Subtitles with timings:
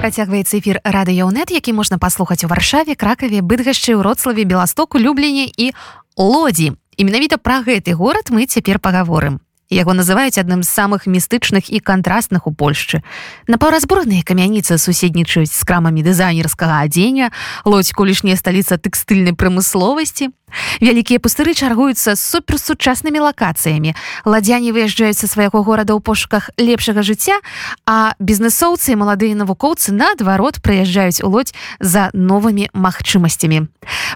[0.00, 5.76] працягваецца эфир радыёнет які можна паслухаць у варшаве кракаве быдгашчы ўроцлаве беластоку любленне і
[6.16, 6.72] лодзі.
[6.96, 9.44] І менавіта пра гэты горад мы цяпер пагаворым.
[9.68, 13.04] Яго называюць адным з самых містычных і кантрастных у польшчы.
[13.46, 17.30] Напаўразборныя камяніцы суседнічаюць з крамамі дызайнерскага адзення
[17.68, 20.32] лодзь колішняя сталіца тэкстыльнай прамысловасці
[20.80, 23.94] Вялікія пустыры чаргуюцца з суперсучаснымі лакацыямі.
[24.24, 27.38] Ладзяне выязджаюць са свайго горада ў пошуках лепшага жыцця,
[27.86, 33.68] а бізнесоўцы і маладыя навукоўцы наадварот прыязджаюць у лодзь за новымі магчымасцямі.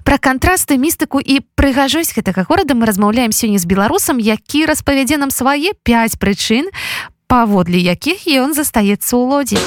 [0.04, 5.30] Пра кантрасты містыку і прыгажосць гэтага горада мы размаўляем сёння з беларусам, які распавядзе нам
[5.30, 6.70] свае пяць прычын,
[7.26, 9.58] паводле якіх ён застаецца ў лодзе.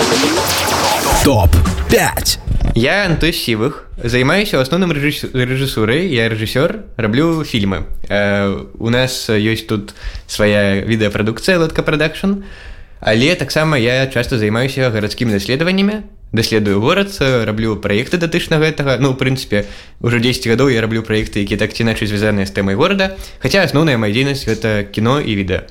[1.23, 1.51] Топ
[1.91, 2.46] 5.
[2.77, 7.89] Я Антон Сівых, займаюся ў асноўным рэжысурай, я рэжысёр, раблю фільмы.
[8.05, 9.97] Э, у нас ёсць тут
[10.29, 12.45] свая відэапрадукцыя лодка прадакшн.
[13.01, 19.01] Але таксама я часта займаюся гарадскімі даследаваннямі, даследую горад, раблю праекты датычна гэтага.
[19.01, 19.65] Ну, у прынцыпе,
[19.97, 23.17] ўжо 10 гадоў я раблю праекты, якія так ці іначай звязаныя з тэмай горада.
[23.41, 25.65] Хаця асноўная мая дзейнасць гэта кіно і відэа.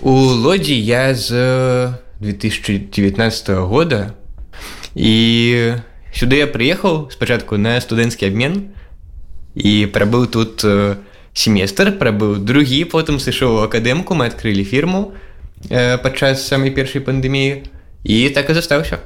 [0.00, 4.16] У лодзі я з 2019 года
[4.96, 5.76] і
[6.12, 8.74] сюды я прыехаў спачатку на студэнцкі абмен
[9.54, 10.96] і прабыў тут э,
[11.34, 15.12] семестр прабыў другі потым сышоў у акадэмку мы адкрылі фірму
[15.70, 17.66] э, падчас самай першай пандэміі
[18.04, 19.00] і так і застаўся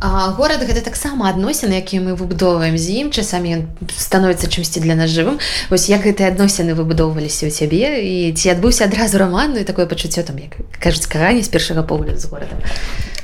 [0.00, 4.98] А горад гэта таксама адносіны якія мы выбудоўваем з ім часамі ён становіцца чымсьці для
[4.98, 9.64] нас жывым вось як гэтыя адносіны выбудоўваліся ў цябе і ці адбыўся адразу романну і
[9.64, 12.60] такое пачуццё там як кажуць карані з першага погляду з горадам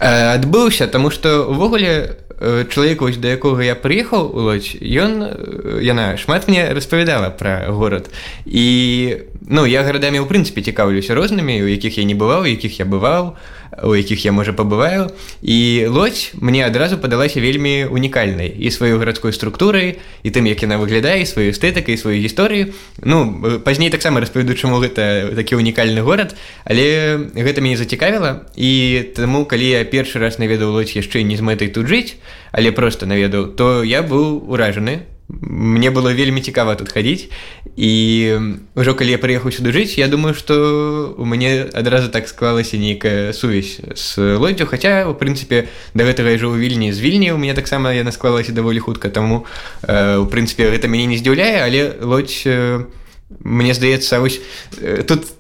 [0.01, 5.29] адбыўся тому что увогуле чалавек вось да якога я прыехаў у лодзь ён
[5.85, 8.09] яна шмат мне распавядала пра горад
[8.47, 12.87] і ну я гарадамі ў прынцыпе цікаўлюся рознымі у якіх я не бываў якіх я
[12.89, 13.37] бываў
[13.83, 19.33] у якіх я можа пабываю і лодзь мне адразу падалася вельмі унікальнай і сваёй гарадской
[19.33, 22.73] структурай і тым як яна выглядае сваю эстэтыкай сваю гісторыю
[23.05, 26.35] ну пазней таксама распавяду чаму гэта такі унікальны горад
[26.65, 28.47] але гэта мяне зацікавіла.
[28.57, 32.17] І таму калі я першы раз наведаў лодзь яшчэ не з мэтай тут жыць
[32.53, 35.07] але просто наведаў то я быў уражаны.
[35.31, 37.31] Мне было вельмі цікава тут хадзіць.
[37.79, 37.91] І
[38.75, 43.33] ўжо калі я прыехаў сюды жыць я думаю что у мяне адразу так склалася нейкая
[43.33, 47.55] сувязь с лоддзю хаця у прынцыпе да гэтага я жыву вільні з вільні у мяне
[47.55, 49.09] таксама яна склалася даволі хутка.
[49.09, 49.47] Таму
[49.83, 52.85] э, у прынцыпе гэта мяне не здзіўляе але лодзь э,
[53.39, 54.41] мне здаецца вось
[54.83, 55.31] э, тут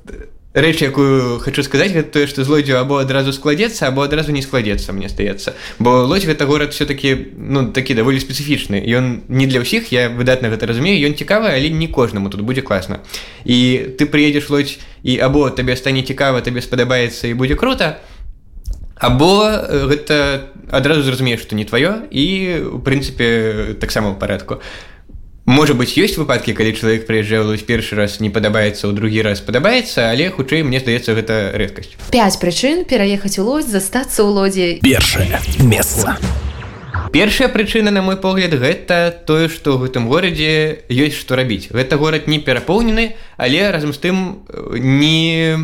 [0.52, 4.90] рэч якую хочу сказаць гэта тое што злодзю або адразу складзецца або адразу не складзецца
[4.92, 9.94] мне здаецца бо лодзь гэта горад все-таки ну такі даволі спецыфічны ён не для ўсіх
[9.94, 12.98] я выдатна гэта разумею ён цікавы але не кожнаму тут будзе класна
[13.46, 18.02] і ты прыедзеш лодзь і або табе стане цікава табе спадабаецца і будзе круто
[18.98, 19.46] або
[19.86, 22.26] гэта адразу зразумееш што не тваё і
[22.74, 24.58] у прынцыпе таксама ў парадку
[25.50, 30.06] Можа быць ёсць выпадкі калі чалавек прыязджаюць першы раз не падабаецца ў другі раз падабаецца
[30.06, 35.42] але хутчэй мне здаецца гэта рэдкасць 5 прычын пераехаць у лось застацца ў лодзе першае
[35.58, 36.14] месца
[37.10, 41.98] першая прычына на мой погляд гэта тое што ў гэтым горадзе ёсць што рабіць гэта
[41.98, 44.46] горад не перапоўнены але разам з тым
[44.78, 45.58] не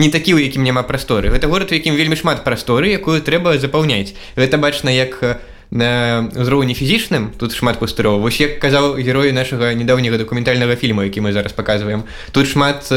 [0.00, 3.60] не такі у якім няма прасторы гэта горад у якім вельмі шмат прасторы якую трэба
[3.60, 5.36] запаўняць гэта бачна як у
[5.70, 11.20] на ўзроўні фізічным тут шмат пустыров вось як казаў героі нашага недаўняга дакументальнага фільма які
[11.20, 12.88] мы зараз показываем тут шмат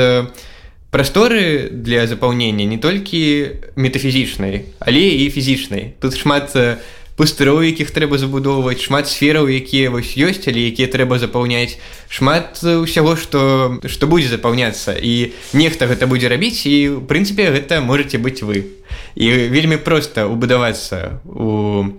[0.92, 5.94] прасторы для запаўнення не толькі метафізічнай але і фізічнай.
[6.00, 6.78] Тут шмат э,
[7.22, 11.78] пустыров якіх трэба забудоўваць шмат сфераў якія вось ёсць але якія трэба запаўняць.
[12.10, 14.98] Шмат усяго што што будзе запаўняцца.
[14.98, 18.66] І нехта гэта будзе рабіць і у прынцыпе гэта можете быць вы.
[19.14, 21.94] І вельмі проста убудавацца у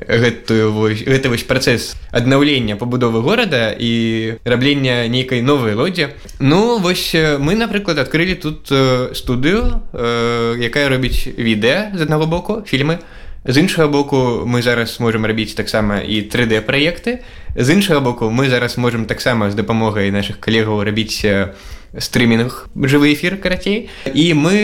[0.00, 7.12] гэтую вось, гэта вось працэс аднаўлення пабудовы горада і раблення нейкай новай лодзе Ну вось
[7.12, 8.72] мы напрыклад адкрылі тут
[9.12, 13.04] студыю якая робіць відэа з аднаго боку фільмы
[13.44, 17.18] з іншага боку мы зараз можемм рабіць таксама і 3d праекты
[17.56, 21.26] з іншага боку мы зараз можемм таксама з дапамогай наших калегаў рабіць
[21.98, 24.56] стрымінг жывы эфір карацей і мы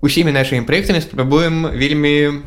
[0.00, 2.46] усімі нашымі праектамі спрабуем вельмі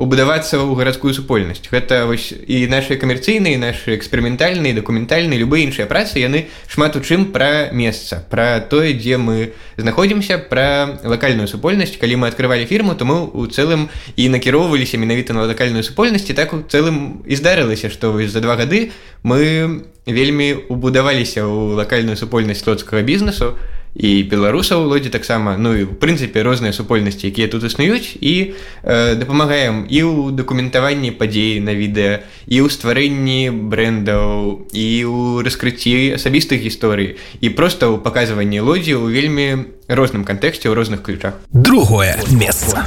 [0.00, 6.24] убудавацца ў гарадскую супольнасць гэта вось і наши камерцыйныя нашы эксперыментальныя дакументальныя любыя іншыя працы
[6.24, 12.00] яны шмат у чым пра месца пра тое дзе мы знаходзімся пра лакальную супольнасць.
[12.00, 16.56] Калі мы открывалі фірму то мы у цэлым і накіроўваліся менавіта на лакальную супольнасці так
[16.56, 22.64] у цэлым і здарылася што вось за два гады мы вельмі убудаваліся ў лакальную супольнасць
[22.64, 23.52] лодскага бізнесу.
[23.60, 28.16] і беларусаў лодзе таксама ну і в прынцыпе розныя супольнасці якія тут існуюць.
[28.20, 35.42] І э, дапамагаем і ў дакументаванні падзеі на відэа і ў стварэнні брендаў і ў
[35.42, 39.46] раскрыцці асабістых гісторый і проста ў паказванні лодзі ў вельмі
[39.88, 41.40] розным кантэксце ў розных ключах.
[41.50, 42.86] Другое месца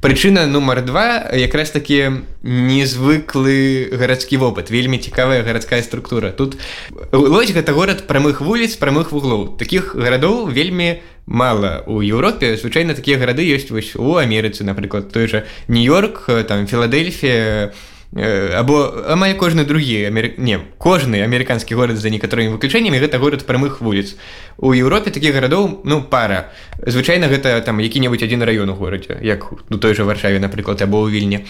[0.00, 6.30] прычына нумар два якраз такі незвыклы гарадскі вопыт вельмі цікавая гарадская структура.
[6.30, 6.56] Тут
[7.12, 9.58] лось гэта горад прамых вуліц прамых вуглоў.
[9.58, 12.56] Таких гарадоў вельмі мала у Еўропе.
[12.56, 15.10] Звычайна такія гарады ёсць вось у Амерыцы напрыклад.
[15.10, 20.32] Той жа нью-йорк там філадельфія у або амаль кожны другі Амер...
[20.38, 24.16] не кожны амерыканскі горад за некаторымі выключэннямі гэта горад прамых вуліц.
[24.56, 26.48] У Еўропе такіх гарадоў ну пара.
[26.80, 31.04] Звычайна гэта там які-небудзь адзін раён у горадзе як у той жа варшаве напрыклад або
[31.04, 31.44] ў вільні.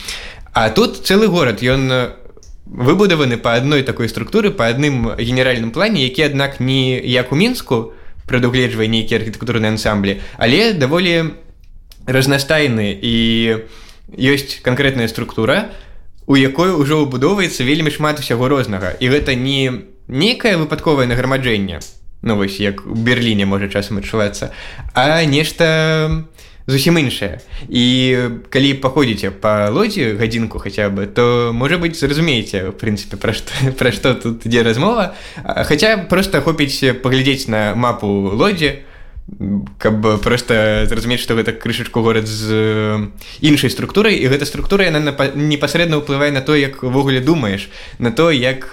[0.52, 2.18] А тут цэлы горад ён
[2.66, 7.94] выбудаваны па адной такой структуры па адным генеральным плане які аднак не як у мінску
[8.26, 11.38] прадугледжвае нейкія архітэктурныя ансамблі але даволі
[12.10, 12.98] разнастайны.
[12.98, 13.62] І
[14.10, 15.87] ёсць канкрэтная структура то
[16.28, 18.92] у якой ужо ўбудоўваецца вельмі шмат усяго рознага.
[19.00, 21.80] І гэта не нейкае выпадковае награмаджэнне
[22.22, 24.50] ну вось як у берерліне можа часам адчувацца
[24.94, 26.26] а нешта
[26.68, 27.40] зусім іншае.
[27.68, 27.84] І
[28.52, 33.32] калі паходзіце па лодзе гадзінку хаця бы то можа быць зразумееце в прынцыпе пра
[33.78, 35.16] пра што тут ідзе размова.
[35.40, 38.84] Хаця просто хопіць паглядзець на мапу лодзе
[39.78, 43.12] каб просто зразумець што гэта крышачку горад з
[43.44, 48.32] іншай структурай і гэта структура яна непасрэдна ўплывае на то як увогуле думаеш на то
[48.32, 48.72] як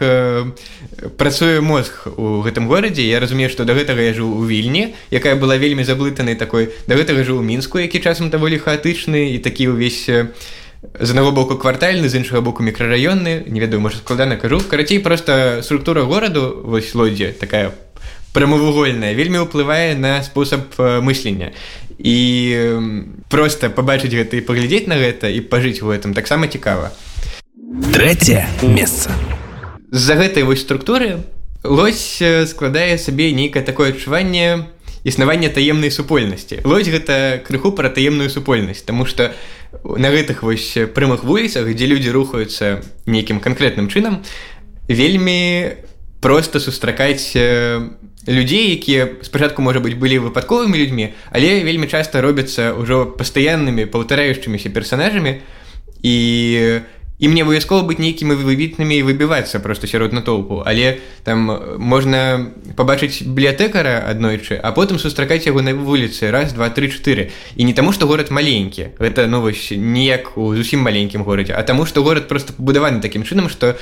[1.20, 3.04] працуе мозг у гэтым горадзе.
[3.04, 6.96] Я разумею што да гэтага я жыў у вільні якая была вельмі заблытанай такой да
[6.96, 12.10] гэтага жыў у мінску які часам даволі хаатычны і такі ўвесь з аднаго боку квартальны
[12.10, 14.60] з іншага боку мікрараённы не ведаю можа складана кажу.
[14.60, 17.74] Карацей просто структура гораду вось лодзе такая
[18.36, 21.56] прамавугольная вельмі ўплывае на спосаб э, мыслення.
[21.96, 22.84] І
[23.32, 26.92] просто пабачыць гэта і паглядзець на гэта і пажыць у гэтым таксама цікава.
[27.96, 29.16] Трэцяе месца.
[29.96, 31.24] З-за гэтай вось структуры
[31.64, 34.68] лось э, складае сабе нейкае такое адчуванне
[35.08, 36.60] існавання таемнай супольнасці.
[36.68, 39.32] Лось гэта крыху пра таемную супольнасць Таму что
[39.84, 44.20] на гэтых вось прымых вуліцах дзе людзі рухаюцца нейкім канкрэтным чынам
[44.88, 45.80] вельмі
[46.20, 47.36] просто сустракаць
[48.28, 54.70] людзей якія спачатку можа быть былі выпадковымі людзьмі але вельмі часта робяцца ўжо пастаяннымі паўтараючымися
[54.70, 55.42] персонажамі
[56.02, 56.16] і
[57.20, 60.64] і мне абавязкова быць нейкімі выбітнымі выбівацца просто сярод натоўпу.
[60.68, 61.48] Але там
[61.80, 66.32] можна пабачыць бібліятэкара аднойчы а потым сустракаць яго на вуліцы.
[66.32, 68.92] Раз два три четыре і не таму што горад маленькі.
[69.00, 73.24] Гэта ну вось ніяк у зусім маленькім горадзе а таму што горад просто пабудаваны такім
[73.24, 73.80] чынам што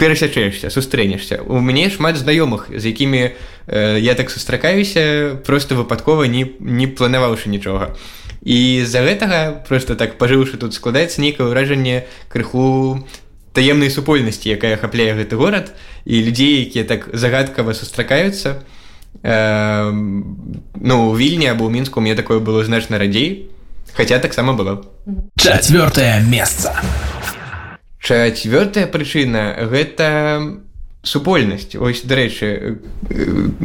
[0.00, 3.36] перасячэшся сустрэнешся у мяне шмат знаёмых з якімі
[3.68, 7.94] э, я так сустракаюся просто выпадкова не не планаваўшы нічога.
[8.40, 13.04] І з-за гэтага просто так пажыўшы тут складаецца нейкае ўражанне крыху
[13.52, 15.76] таемнай супольнасці якая хапляе гэты горад
[16.08, 18.64] і людзей якія так загадкава сустракаюцца.
[19.20, 23.52] Э, ну у вільні або ў мінску мне такое было значна радзей
[23.92, 24.80] хаця таксама было.
[25.36, 26.72] Чавёртае месца
[28.00, 30.08] Чацвёртая прычына гэта
[31.02, 31.76] супольнасць.
[31.76, 32.80] Ось дарэчы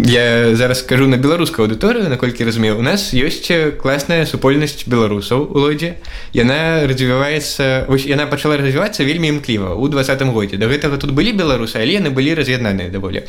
[0.08, 2.78] я зараз скажу на беларускую аўдыторыю наколькі разумею.
[2.80, 3.48] У нас ёсць
[3.80, 5.96] класная супольнасць беларусаў у лодзе.
[6.32, 10.56] Яна развіваецца ось яна пачала развівацца вельмі імкліва у двадцатым годзе.
[10.58, 13.24] Да гэтага тут былі беларусы але яны былі раз'яднаныя даволі.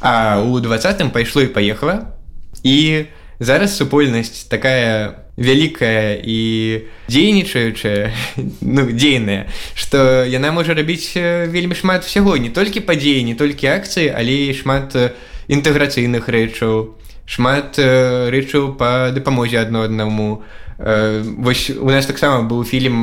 [0.00, 2.16] А у двадцатым пайшло і паехала.
[2.64, 3.08] І
[3.40, 6.40] зараз супольнасць такая вялікая і
[7.08, 8.12] дзейнічаючая
[8.60, 14.12] ну, дзейная што яна можа рабіць вельмі шмат усяго не толькі падзеі не толькі акцыі
[14.14, 14.94] але шмат
[15.48, 16.94] інтэграцыйных рэчаў
[17.26, 20.42] шмат рэчаў па дапамозе адно аднаму.
[20.76, 23.00] Вось у нас таксама быў фільм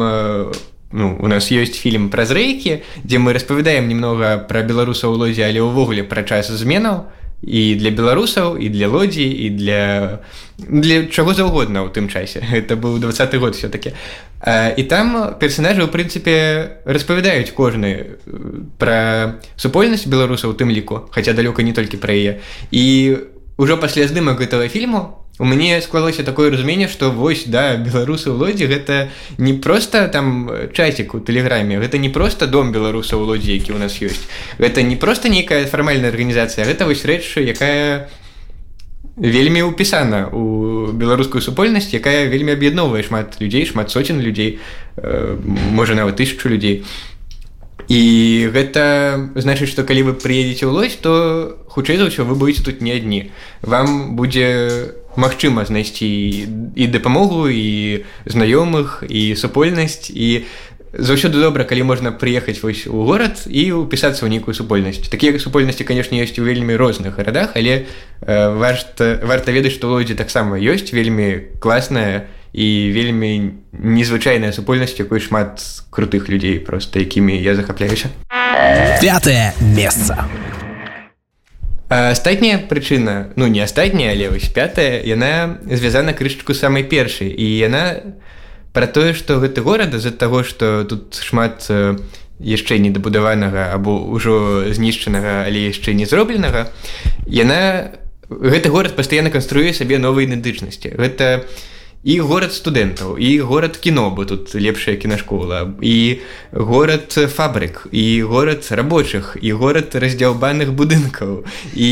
[0.91, 5.63] ну, у нас ёсць фільм праз рэйкі дзе мы распавядаем немного пра беларусаў лозе але
[5.63, 7.07] ўвогуле пра час зменаў
[7.41, 10.19] і для беларусаў і для лодзі і для
[10.57, 12.41] для чаго заўгодна ў тым часе.
[12.53, 13.93] Это быў двадцаты год все-таки
[14.77, 18.17] і там персонажы ў прынцыпе распавядаюць кожны
[18.77, 22.33] пра супольнасць беларусаў у тым ліку хаця далёка не толькі пра яе.
[22.69, 23.17] І
[23.57, 28.67] ўжо пасля здымак гэтага фільму у мяне склалося такое разуменне што вось да беларусы лодзе
[28.67, 33.73] гэта не просто там часік у тэлеграме гэта не просто дом беларуса ў лодзе які
[33.73, 34.27] у нас ёсць.
[34.59, 38.09] Гэта не просто нейкая фармальная арганізацыя гэта вось рэч якая
[39.17, 44.59] вельмі ўпісана у беларускую супольнасць якая вельмі аб'ядноўвае шмат людзей шмат соцен людзей
[44.97, 45.37] э,
[45.71, 46.83] можа нават тысячу людзей.
[47.91, 52.63] І гэта значыць што калі вы прыедзеце ў лось то хутчэй за ўсё вы будете
[52.63, 53.31] тут не адні.
[53.61, 56.07] Вам будзе магчыма знайсці
[56.75, 60.09] і дапамогу і знаёмых і супольнасць.
[60.09, 60.45] І
[60.93, 65.07] заўсёды добра калі можна прыехаць вось у горад і упісацца ў нейкую супольнасць.
[65.07, 67.87] Такія супольнасці канешне ёсць у вельмі розных гарадах але
[68.21, 75.23] э, варта варта ведаць што лодзе таксама ёсць вельмі класная і вельмі незвычайная супольнасць якой
[75.23, 78.11] шмат крутых людзей просто якімі я захапляюся.
[78.99, 80.27] Пятое месца
[81.91, 88.15] астатняя прычына ну не астатняя але вось пятая яна звязана крышачку самай першай і яна
[88.71, 91.67] пра тое што гэты горад з-за таго што тут шмат
[92.39, 96.71] яшчэ недабудаванага або ўжо знішчанага але яшчэ не зробленага
[97.27, 97.91] яна
[98.31, 101.71] гэты горад пастаянна канструюе сабе новай ідэнтычнасці гэта не
[102.03, 108.65] і горад студэнтаў і горад кіно бо тут лепшая кінашкола і горад фабрык і горад
[108.71, 111.45] рабочых і горад раздзяўбаных будынкаў
[111.77, 111.91] і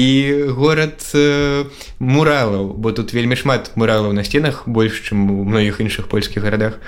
[0.50, 1.66] горад э,
[2.00, 6.82] муралаў бо тут вельмі шмат муралаў на сценах больш чым у многіх іншых польскіх гарадах.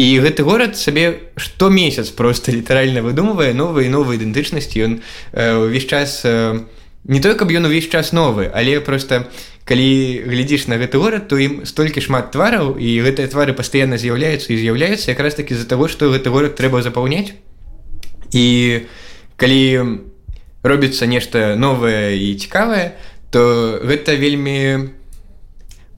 [0.00, 4.80] І гэты горад сабе штомесяц просто літаральна выдумвае новыя новыя ідэнтычнасці.
[4.80, 4.92] Ён
[5.36, 6.64] э, увесь час э,
[7.04, 9.28] не той каб ён увесь час новы але просто
[9.70, 14.50] калі глядзіш на гэты горад то ім столькі шмат твараў і гэтыя твары пастаянна з'яўляюцца
[14.50, 17.38] і з'яўляюцца якраз такі з-за таго што гэты горад трэба запаўняць.
[18.34, 18.82] І
[19.38, 19.62] калі
[20.66, 22.98] робіцца нешта новае і цікавае
[23.30, 24.90] то гэта вельмі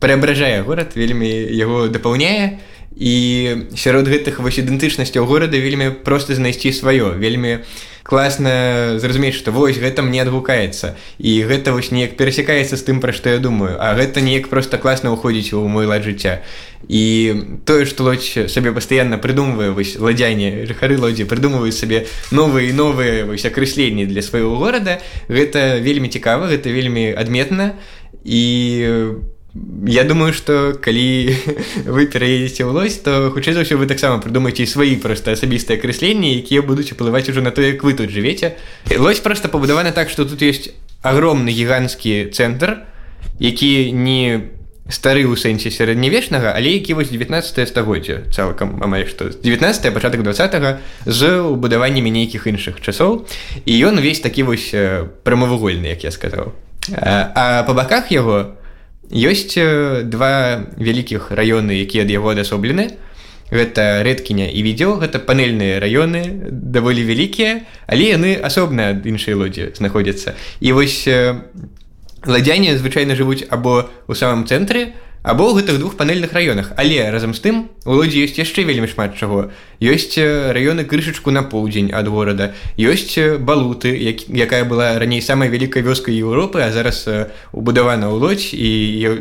[0.05, 2.61] преображае горад вельмі яго дапаўняе.
[2.93, 9.53] І сярод гэтых вось ідэнтычнасцяў горада вельмі проста знайсці сваё вельмі не класна зразумець што
[9.53, 10.97] вось гэта мне адгукаецца.
[11.19, 13.77] І гэта вось неяк перасякаецца з тым пра што я думаю.
[13.79, 16.43] А гэта неяк просто класна ўходзіць у мой лад жыцця.
[16.89, 23.25] І тое што лодзь сабе пастаянна прыдумвае вось ладзяне жыхары лодзі прыдумваюць сабе новыя новыя
[23.25, 27.79] вось акрэсленні для свайго горада гэта вельмі цікава гэта вельмі адметна.
[28.25, 31.37] І Я думаю, што калі
[31.85, 36.41] вы пераедзеце ў лось, то хутчэй за ўсё вы таксама прыдумаеце свае проста асабістыя акрэсленні,
[36.41, 38.57] якія будуць уплываць ужо на то, як вы тут жывеце.
[38.97, 40.73] Лось проста пабудавана так, што тут ёсць
[41.05, 42.89] агромны гіганцкі цэнтр,
[43.37, 44.57] які не
[44.89, 50.81] стары ў сэнсе сярэднявечнага, але які вось 19 стагоддзя цалкам амаль што 19 пачатак 20
[51.07, 53.29] з убудаваннямі нейкіх іншых часоў.
[53.69, 54.73] І ён увесь такі вось
[55.23, 56.57] прамавугольны, як я сказаў.
[56.97, 58.57] А па баках яго,
[59.13, 59.55] ёсць
[60.09, 62.97] два вялікіх раёны якія ад яго адасоблены.
[63.53, 69.77] Гэта рэдкіня і відео гэта панельныя раёны даволі вялікія але яны асобна ад іншай лоддзі
[69.77, 70.33] знаходзяцца.
[70.65, 71.05] І вось
[72.25, 76.73] ладзяне звычайна жывуць або ў самым цэнтры або ў гэтых двух панельных раёнах.
[76.77, 79.55] Але разам з тым у лодзе ёсць яшчэ вельмі шмат чаго.
[79.79, 82.55] Ёсць раёны крышачку на поўдзень ад горада.
[82.77, 87.07] Ёсць балуты як, якая была раней самай вялікай вёскай Еўропы а зараз
[87.53, 88.71] убудавана ў лодзь і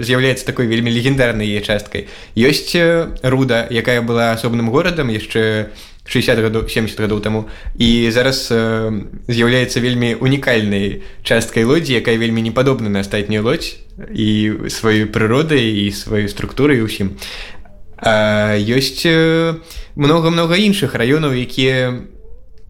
[0.02, 2.10] з'яўляецца такой вельмі легендарнай яе часткай.
[2.34, 2.74] Ёсць
[3.22, 7.48] руда якая была асобным горадам яшчэ у 60 гадоў 70 гадоў таму
[7.80, 8.92] і зараз э,
[9.32, 13.80] з'яўляецца вельмі унікальнай часткай лодзі якая вельмі не падобна на астатнюю лодзь
[14.12, 17.16] і сваёй прыродай і сваёй структурай усім
[18.04, 19.08] ёсць
[19.96, 22.04] много-много іншых раёнаў якія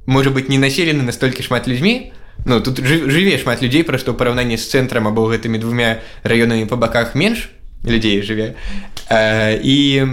[0.06, 2.14] можа быть не населены настолькі шмат людзьмі.
[2.46, 6.76] Ну тут жыве шмат людзей пра што параўнанні з цэнтрам або гэтымі двумя раёнамі па
[6.76, 7.50] баках менш
[7.86, 8.58] людзей жыве.
[9.10, 10.06] І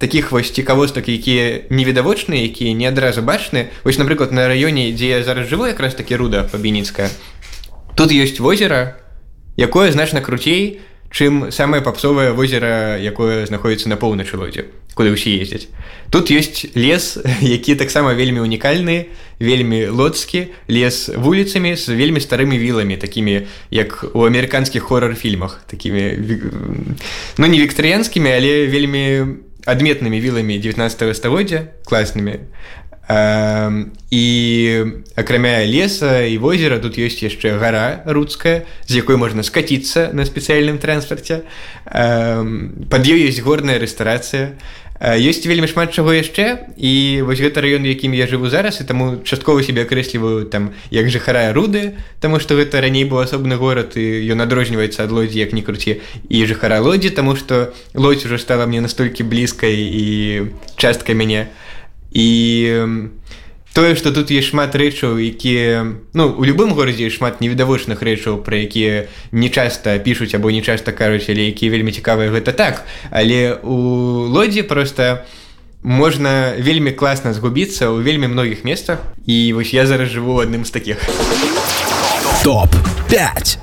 [0.00, 5.22] таких вось цікавостак якія невідавочныя якія не адразу бачны вось напрыклад на раёне дзе я
[5.22, 7.12] зараз жыву якраз такі руда пабініцкая
[7.94, 8.96] тут ёсць возера
[9.60, 10.80] якое значна круцей
[11.12, 15.68] чым самае папсовае возера якое знаходіцца на поўначы лодзе куды ўсе ездзяць.
[16.10, 22.96] Тут ёсць лес які таксама вельмі унікальны вельмі лодскі лес вуліцамі з вельмі старымі віламі
[22.96, 26.16] такімі як у амерыканскіх хоррор-фільмах такімі
[27.38, 29.04] ну не віктарыянскімі але вельмі
[29.70, 32.50] адметнымі віламі 19 стагоддзя класнымі
[34.10, 34.26] і
[35.16, 40.78] акрамя леса і возера тут ёсць яшчэ гара рудская з якой можна скаціцца на спецыяльным
[40.78, 41.42] транспарце
[41.86, 44.54] пад ёй ёсць горная рэстарацыя
[45.00, 49.24] ёсць вельмі шмат чаго яшчэ і вось гэта раён якім я жыву зараз і таму
[49.24, 54.28] часткова себе акрэсліваю там як жыхарая руды таму што гэта раней быў асобны горад і
[54.28, 58.68] ён адрозніваецца ад лодзі як ні круці і жыхара лодзі таму што лодзь уже стала
[58.68, 60.06] мне настолькі блізкай і
[60.76, 61.48] часткай мяне.
[62.12, 62.84] І
[63.72, 68.58] тое што тут есть шмат рэчаў якія ну у любым горадзе шмат невідавочных рэчаў пра
[68.66, 72.82] якія не часта пішуць або не часта кажуць але якія вельмі цікавыя гэта так.
[73.10, 73.76] Але у
[74.26, 75.22] лодзе просто
[75.82, 79.00] можна вельмі класна згубіцца ў вельмі многіх месцах.
[79.24, 80.98] І вось я зараз жыву адным з такіх.
[82.42, 82.74] Топ
[83.08, 83.60] 5.